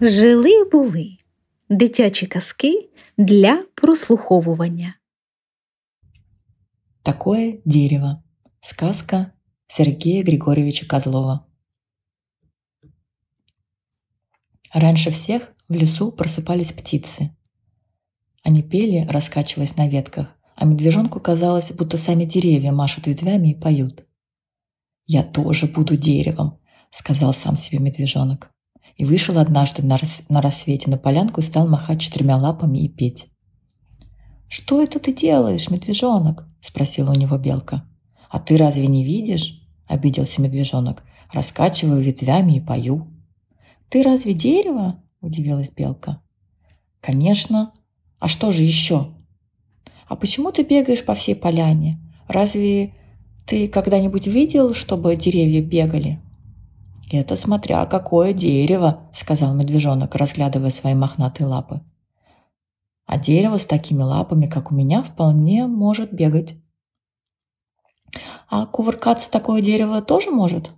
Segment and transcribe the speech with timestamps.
[0.00, 1.16] Жили були
[1.68, 4.94] дитячі казки для прослуховування.
[7.02, 8.22] Такое дерево.
[8.60, 9.32] Сказка
[9.66, 11.46] Сергея Григорьевича Козлова.
[14.74, 17.30] Раньше всех в лесу просыпались птицы.
[18.44, 24.06] Они пели, раскачиваясь на ветках, а медвежонку казалось, будто сами деревья машут ветвями и поют.
[25.06, 26.60] «Я тоже буду деревом»,—
[26.90, 28.50] сказал сам себе медвежонок.
[28.98, 32.88] И вышел однажды на, рас- на рассвете на полянку и стал махать четырьмя лапами и
[32.88, 33.28] петь.
[34.48, 37.88] «Что это ты делаешь, медвежонок?»— спросила у него белка.
[38.28, 41.04] «А ты разве не видишь?»— обиделся медвежонок.
[41.32, 43.06] «Раскачиваю ветвями и пою».
[43.88, 46.20] «Ты разве дерево?»— удивилась белка.
[47.00, 47.72] «Конечно.
[48.18, 49.14] А что же еще?»
[50.08, 51.98] «А почему ты бегаешь по всей поляне?
[52.26, 52.94] Разве
[53.46, 56.20] ты когда-нибудь видел, чтобы деревья бегали?»
[57.10, 61.80] «Это смотря какое дерево»,— сказал медвежонок, разглядывая свои мохнатые лапы.
[63.06, 66.56] «А дерево с такими лапами, как у меня, вполне может бегать».
[68.48, 70.70] «А кувыркаться такое дерево тоже может?»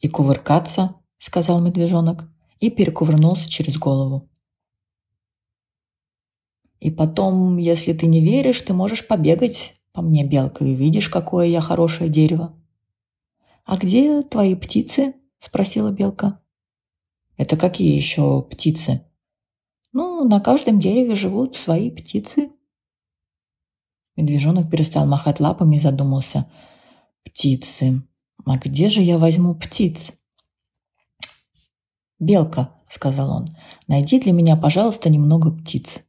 [0.00, 2.28] «И кувыркаться»,— сказал медвежонок,
[2.60, 4.28] и перекувырнулся через голову.
[6.80, 11.46] «И потом, если ты не веришь, ты можешь побегать по мне, белка, и видишь, какое
[11.46, 12.54] я хорошее дерево».
[13.64, 15.14] «А где твои птицы?»—
[15.44, 16.40] спросила белка.
[17.36, 19.04] «Это какие еще птицы?»
[19.92, 22.50] «Ну, на каждом дереве живут свои птицы».
[24.16, 26.50] Медвежонок перестал махать лапами и задумался.
[27.24, 28.02] «Птицы.
[28.46, 30.12] А где же я возьму птиц?»
[32.18, 36.02] «Белка»,— сказал он,— «найди для меня, пожалуйста, немного птиц».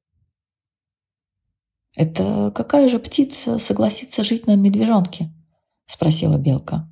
[1.96, 5.34] «Это какая же птица согласится жить на медвежонке?»—
[5.88, 6.90] спросила белка.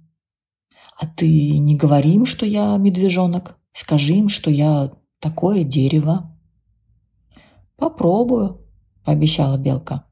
[0.97, 3.57] «А ты не говори им, что я медвежонок.
[3.73, 6.37] Скажи им, что я такое дерево».
[7.77, 8.61] «Попробую»,—
[9.05, 10.05] пообещала белка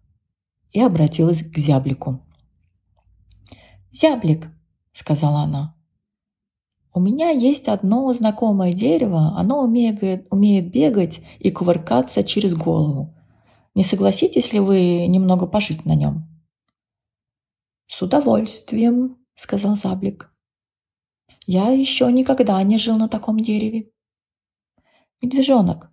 [0.71, 2.21] и обратилась к зяблику.
[3.91, 4.47] «Зяблик»,—
[4.93, 5.75] сказала она,—
[6.93, 13.13] «у меня есть одно знакомое дерево, оно умеет, умеет бегать и кувыркаться через голову.
[13.75, 16.27] Не согласитесь ли вы немного пожить на нем?»
[17.87, 20.30] «С удовольствием»,— сказал Заблик.
[21.53, 23.91] «Я еще никогда не жил на таком дереве».
[25.21, 25.91] «Медвежонок»,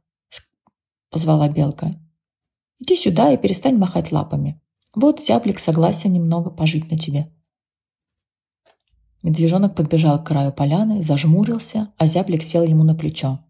[1.11, 1.97] —позвала белка,—
[2.79, 4.61] «иди сюда и перестань махать лапами.
[4.95, 7.35] Вот Зяблик согласен немного пожить на тебе».
[9.25, 13.41] Медвежонок подбежал к краю поляны, зажмурился, а зяблик сел ему на плечо.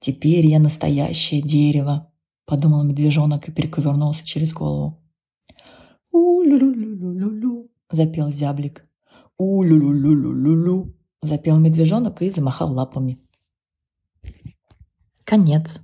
[0.00, 2.10] «Теперь я настоящее дерево»,—
[2.46, 4.98] подумал медвежонок и перековернулся через голову.
[6.10, 8.88] «У-лю-лю-лю-лю-лю»,— запел зяблик.
[9.36, 13.18] «У-лю-лю-лю-лю-лю»,— запел медвежонок и замахал лапами.
[15.24, 15.80] Конец.